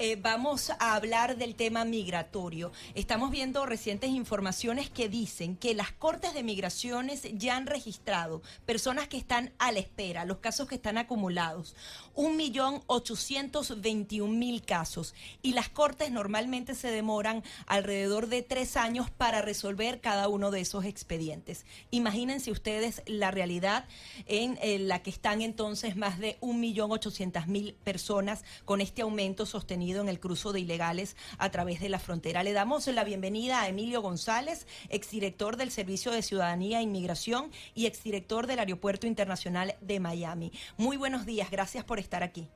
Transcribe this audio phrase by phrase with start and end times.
[0.00, 2.72] eh, vamos a hablar del tema migratorio.
[2.94, 9.08] Estamos viendo recientes informaciones que dicen que las Cortes de Migraciones ya han registrado personas
[9.08, 11.76] que están a la espera, los casos que están acumulados,
[12.16, 15.14] 1.821.000 casos.
[15.42, 20.62] Y las Cortes normalmente se demoran alrededor de tres años para resolver cada uno de
[20.62, 21.66] esos expedientes.
[21.90, 23.84] Imagínense ustedes la realidad
[24.24, 30.08] en eh, la que están entonces más de 1.800.000 personas con este aumento sostenido en
[30.08, 32.44] el cruzo de ilegales a través de la frontera.
[32.44, 37.86] Le damos la bienvenida a Emilio González, exdirector del Servicio de Ciudadanía e Inmigración y
[37.86, 40.52] exdirector del Aeropuerto Internacional de Miami.
[40.76, 42.48] Muy buenos días, gracias por estar aquí.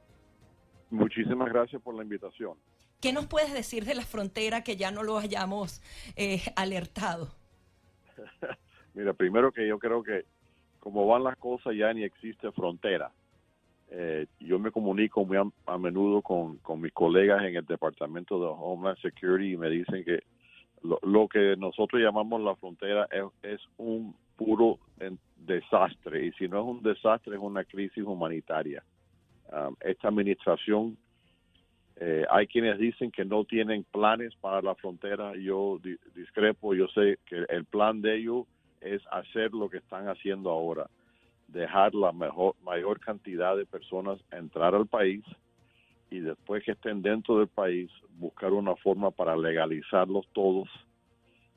[0.90, 2.56] Muchísimas gracias por la invitación.
[3.00, 5.82] ¿Qué nos puedes decir de la frontera que ya no lo hayamos
[6.14, 7.34] eh, alertado?
[8.94, 10.24] Mira, primero que yo creo que
[10.78, 13.10] como van las cosas ya ni existe frontera.
[13.90, 18.98] Eh, yo me comunico muy a, menudo con, mis colegas en el Departamento de Homeland
[18.98, 20.20] Security y me dicen que
[20.82, 23.08] lo, que nosotros llamamos la frontera
[23.42, 24.78] es, un puro
[25.36, 26.26] desastre.
[26.26, 28.82] Y si no es un desastre es una crisis humanitaria.
[29.52, 30.96] Um, esta administración,
[31.96, 35.78] eh, hay quienes dicen que no tienen planes para la frontera, yo
[36.14, 38.46] discrepo, yo sé que el plan de ellos
[38.80, 40.88] es hacer lo que están haciendo ahora
[41.54, 45.24] dejar la mejor, mayor cantidad de personas entrar al país
[46.10, 50.68] y después que estén dentro del país buscar una forma para legalizarlos todos,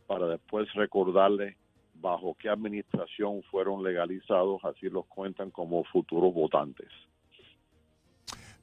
[0.06, 1.58] para después recordarles
[1.96, 6.90] bajo qué administración fueron legalizados, así los cuentan como futuros votantes.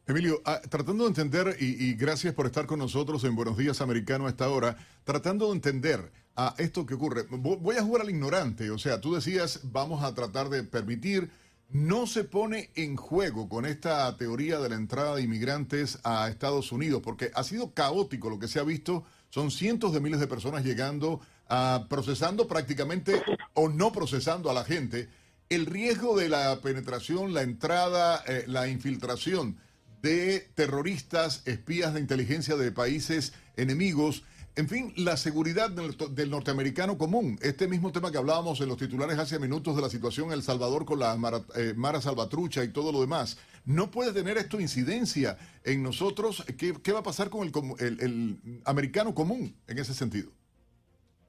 [0.07, 4.27] Emilio, ah, tratando de entender, y, gracias por estar con nosotros en Buenos Días Americano
[4.27, 7.25] a esta hora, tratando de entender a esto que ocurre.
[7.31, 11.31] Voy a jugar al ignorante, o sea, tú decías, vamos a tratar de permitir,
[11.71, 16.73] no se pone en juego con esta teoría de la entrada de inmigrantes a Estados
[16.73, 20.27] Unidos, porque ha sido caótico lo que se ha visto, son cientos de miles de
[20.27, 23.23] personas llegando, a, procesando prácticamente
[23.55, 25.09] o no procesando a la gente.
[25.49, 29.59] El riesgo de la penetración, la entrada, eh, la infiltración
[30.03, 34.23] de terroristas, espías de inteligencia de países enemigos,
[34.57, 37.39] en fin, la seguridad del, norteamericano común.
[37.43, 40.43] Este mismo tema que hablábamos en los titulares hace minutos de la situación en El
[40.43, 41.17] Salvador con la
[41.57, 43.37] eh, Mara, Salvatrucha y todo lo demás.
[43.67, 46.45] No puede tener esto incidencia en nosotros.
[46.57, 47.51] ¿Qué, va a pasar con
[47.81, 50.31] el, americano común en ese sentido?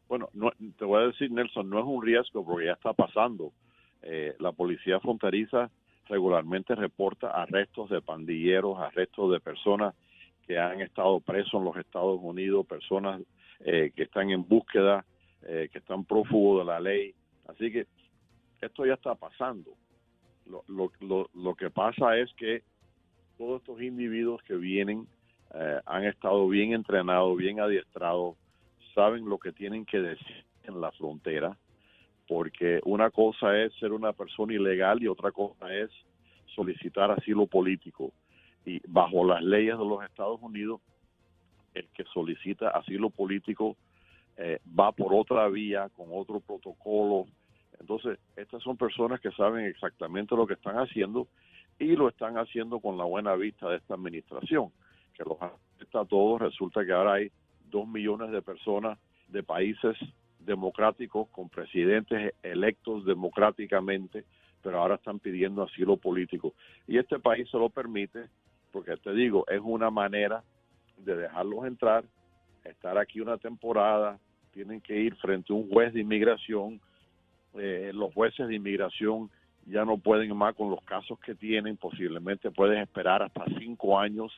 [0.08, 0.30] Bueno,
[0.78, 3.54] te voy a decir, Nelson, no es un riesgo porque ya está pasando.
[4.04, 5.72] Eh, la policía fronteriza
[6.08, 9.96] regularmente reporta arrestos de pandilleros, arrestos de personas
[10.46, 13.22] que han estado presos en los Estados Unidos, personas
[13.60, 15.06] eh, que están en búsqueda,
[15.44, 17.14] eh, que están prófugos de la ley.
[17.48, 17.88] Así que
[18.62, 19.72] esto ya está pasando.
[20.46, 22.62] Lo, lo, lo, que pasa es que
[23.38, 25.08] todos estos individuos que vienen
[25.54, 28.36] eh, han estado bien entrenados, bien adiestrados,
[28.94, 31.58] saben lo que tienen que decir en la frontera,
[32.28, 35.90] porque una cosa es ser una persona ilegal y otra cosa es
[36.56, 38.14] solicitar asilo político
[38.66, 40.82] y bajo las leyes de los Estados Unidos,
[41.74, 43.78] el que solicita asilo político
[44.38, 47.26] eh, va por otra vía, con otro protocolo.
[47.80, 51.28] Entonces, estas son personas que saben exactamente lo que están haciendo
[51.78, 54.72] y lo están haciendo con la buena vista de esta administración,
[55.14, 56.42] que los afecta a todos.
[56.42, 57.32] Resulta que ahora hay
[57.70, 58.98] dos millones de personas
[59.28, 59.98] de países
[60.40, 64.24] democráticos con presidentes electos democráticamente,
[64.62, 66.54] pero ahora están pidiendo asilo político.
[66.88, 68.26] Y este país se lo permite
[68.76, 70.44] porque te digo, es una manera
[70.98, 72.04] de dejarlos entrar,
[72.66, 74.20] estar aquí una temporada,
[74.52, 76.82] tienen que ir frente a un juez de inmigración,
[77.54, 79.32] eh, los jueces de inmigración
[79.66, 84.34] ya no pueden más con los casos que tienen, posiblemente puedes esperar hasta cinco años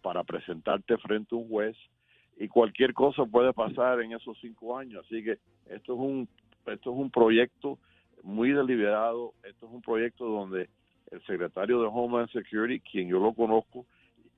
[0.00, 1.76] para presentarte frente a un juez
[2.38, 6.28] y cualquier cosa puede pasar en esos cinco años, así que esto es un
[6.66, 7.80] esto es un proyecto
[8.22, 10.68] muy deliberado, esto es un proyecto donde
[11.12, 13.86] el secretario de Homeland Security, quien yo lo conozco,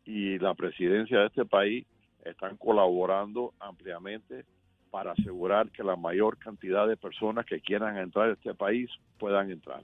[0.05, 1.87] y la presidencia de este país
[2.25, 4.45] están colaborando ampliamente
[4.91, 8.89] para asegurar que la mayor cantidad de personas que quieran entrar a este país
[9.19, 9.83] puedan entrar.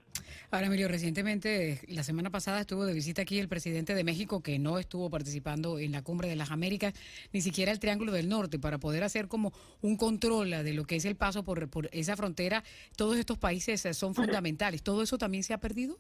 [0.53, 4.61] Ahora, Emilio, recientemente, la semana pasada estuvo de visita aquí el presidente de México, que
[4.61, 6.95] no estuvo participando en la cumbre de las Américas,
[7.33, 9.53] ni siquiera el Triángulo del Norte, para poder hacer como
[9.83, 12.63] un control de lo que es el paso por, por esa frontera.
[12.97, 14.85] Todos estos países son fundamentales.
[14.85, 15.99] ¿Todo eso también se ha perdido?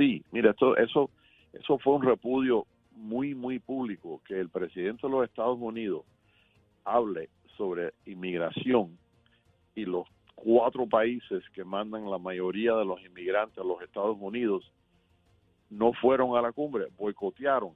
[0.00, 1.10] Sí, mira, esto, eso,
[1.52, 6.04] eso fue un repudio muy, muy público que el presidente de los Estados Unidos
[6.84, 8.96] hable sobre inmigración
[9.74, 14.72] y los cuatro países que mandan la mayoría de los inmigrantes a los Estados Unidos
[15.68, 17.74] no fueron a la cumbre, boicotearon.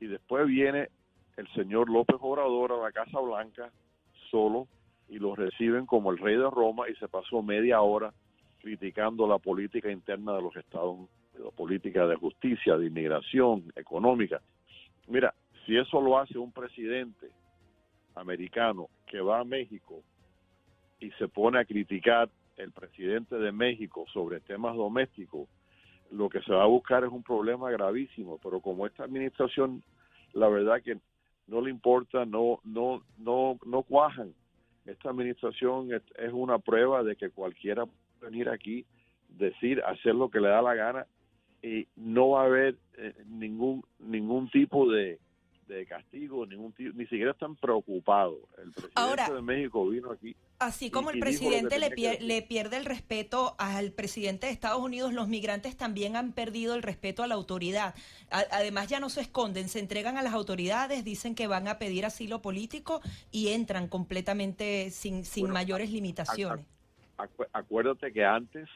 [0.00, 0.88] Y después viene
[1.36, 3.70] el señor López Obrador a la Casa Blanca
[4.28, 4.66] solo
[5.08, 8.12] y lo reciben como el rey de Roma y se pasó media hora
[8.60, 11.19] criticando la política interna de los Estados Unidos,
[11.56, 14.40] política de justicia, de inmigración, económica.
[15.08, 15.34] Mira,
[15.66, 17.30] si eso lo hace un presidente
[18.14, 20.02] americano que va a México
[20.98, 25.48] y se pone a criticar el presidente de México sobre temas domésticos,
[26.10, 29.82] lo que se va a buscar es un problema gravísimo, pero como esta administración,
[30.32, 30.98] la verdad que
[31.46, 34.34] no le importa, no, no, no, no cuajan.
[34.86, 38.84] Esta administración es, es una prueba de que cualquiera puede venir aquí,
[39.28, 41.06] decir, hacer lo que le da la gana
[41.62, 45.18] y no va a haber eh, ningún ningún tipo de,
[45.68, 48.38] de castigo, ningún tipo, ni siquiera están preocupados.
[48.58, 52.20] El presidente Ahora- de México vino aquí Así como Y- el presidente le, que pier-
[52.20, 56.82] le pierde el respeto al presidente de Estados Unidos, los migrantes también han perdido el
[56.82, 57.94] respeto a la autoridad.
[58.30, 61.78] A- además ya no se esconden, se entregan a las autoridades, dicen que van a
[61.78, 66.66] pedir asilo político y entran completamente sin, sin Bueno, mayores limitaciones.
[67.16, 68.68] Acu- acuérdate que antes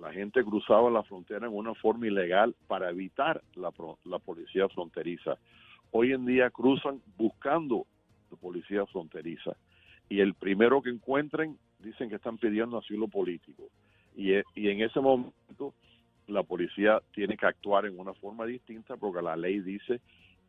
[0.00, 3.72] la gente cruzaba la frontera en una forma ilegal para evitar la,
[4.04, 5.36] la policía fronteriza.
[5.90, 7.86] Hoy en día cruzan buscando
[8.30, 9.56] la policía fronteriza
[10.08, 13.64] y el primero que encuentren dicen que están pidiendo asilo político.
[14.16, 15.74] Y, e- y en ese momento
[16.26, 20.00] la policía tiene que actuar en una forma distinta porque la ley dice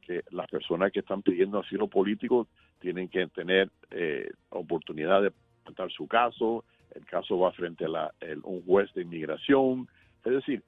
[0.02, 2.48] que las personas que están pidiendo asilo político
[2.80, 5.32] tienen que tener eh, oportunidad de
[5.64, 6.64] presentar su caso,
[7.00, 9.88] el caso va frente a la, el- un juez de inmigración.
[10.24, 10.64] Es decir,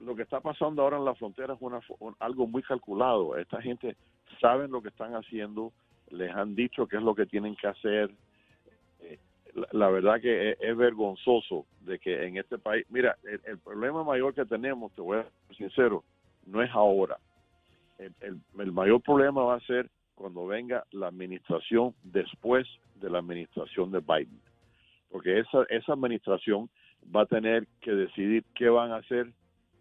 [0.00, 1.80] lo que está pasando ahora en la frontera es una,
[2.20, 3.36] algo muy calculado.
[3.36, 3.96] Esta gente
[4.40, 5.72] saben lo que están haciendo,
[6.10, 8.10] les han dicho qué es lo que tienen que hacer.
[9.00, 9.18] Eh,
[9.72, 14.44] la, verdad que es, vergonzoso de que en este país, mira, el, problema mayor que
[14.44, 16.04] tenemos, te voy a ser sincero,
[16.46, 17.16] no es ahora.
[17.98, 22.66] El- el mayor problema va a ser cuando venga la administración después
[22.96, 24.40] de la administración de Biden
[25.10, 26.68] porque esa, esa administración
[27.14, 29.32] va a tener que decidir qué van a hacer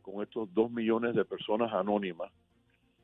[0.02, 2.32] con estos dos millones de personas anónimas.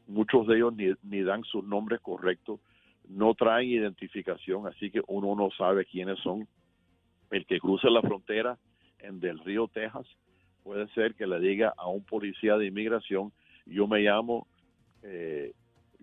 [0.07, 2.59] Muchos de ellos ni, ni dan sus nombres correctos,
[3.07, 6.47] no traen identificación, así que uno no sabe quiénes son.
[7.31, 8.57] El que cruce la frontera
[8.99, 10.07] en Del Río, Texas,
[10.63, 13.31] puede ser que le diga a un policía de inmigración,
[13.65, 14.47] yo me llamo
[15.01, 15.53] eh,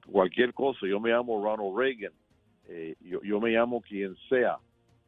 [0.07, 2.13] cualquier cosa, yo me llamo Ronald Reagan,
[2.69, 4.59] eh, yo, yo me llamo quien sea,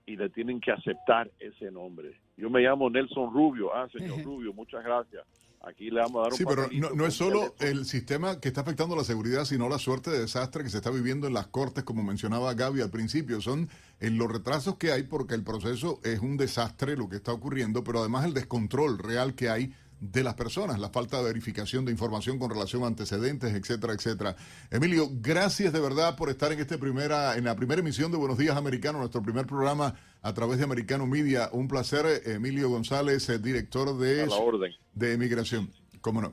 [0.07, 2.21] y le tienen que aceptar ese nombre.
[2.37, 3.75] Yo me llamo Nelson Rubio.
[3.75, 5.25] Ah, señor Rubio, muchas gracias.
[5.65, 8.49] Aquí le vamos a dar un Sí, pero no, no es solo el sistema que
[8.49, 11.47] está afectando la seguridad, sino la suerte de desastre que se está viviendo en las
[11.47, 13.41] cortes, como mencionaba Gaby al principio.
[13.41, 13.69] Son
[14.01, 17.85] en los retrasos que hay porque el proceso es un desastre lo que está ocurriendo,
[17.85, 19.73] pero además el descontrol real que hay
[20.03, 24.35] de las personas, la falta de verificación de información con relación a antecedentes, etcétera, etcétera.
[24.69, 28.37] Emilio, gracias de verdad por estar en este primera, en la primera emisión de Buenos
[28.37, 31.51] Días Americano, nuestro primer programa a través de Americano Media.
[31.53, 34.73] Un placer, Emilio González, eh, director de A la orden.
[34.93, 35.71] de Migración,
[36.01, 36.33] ¿cómo no?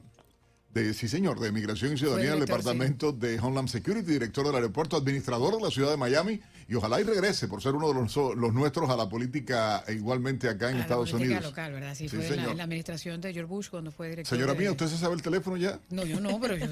[0.74, 2.46] De, sí, señor, de Migración y Ciudadanía del sí.
[2.46, 7.02] Departamento de Homeland Security, director del aeropuerto, administrador de la ciudad de Miami, y ojalá
[7.02, 10.78] y regrese por ser uno de los, los nuestros a la política igualmente acá en
[10.78, 11.42] a Estados Unidos.
[11.44, 11.96] local, ¿verdad?
[11.96, 12.52] Sí, Sí, fue en la, señor.
[12.52, 14.38] en la administración de George Bush cuando fue director.
[14.38, 15.80] Señora de- mía, ¿usted se sabe el teléfono ya?
[15.90, 16.68] No, yo no, pero yo,